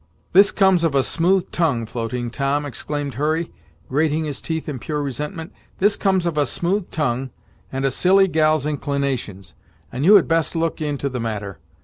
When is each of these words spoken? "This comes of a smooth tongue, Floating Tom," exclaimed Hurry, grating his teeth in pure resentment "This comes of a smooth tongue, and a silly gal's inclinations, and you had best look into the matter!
"This 0.33 0.49
comes 0.51 0.83
of 0.83 0.95
a 0.95 1.03
smooth 1.03 1.51
tongue, 1.51 1.85
Floating 1.85 2.31
Tom," 2.31 2.65
exclaimed 2.65 3.13
Hurry, 3.13 3.51
grating 3.87 4.25
his 4.25 4.41
teeth 4.41 4.67
in 4.67 4.79
pure 4.79 4.99
resentment 4.99 5.53
"This 5.77 5.95
comes 5.95 6.25
of 6.25 6.39
a 6.39 6.47
smooth 6.47 6.89
tongue, 6.89 7.29
and 7.71 7.85
a 7.85 7.91
silly 7.91 8.27
gal's 8.27 8.65
inclinations, 8.65 9.53
and 9.91 10.03
you 10.03 10.15
had 10.15 10.27
best 10.27 10.55
look 10.55 10.81
into 10.81 11.07
the 11.07 11.19
matter! 11.19 11.59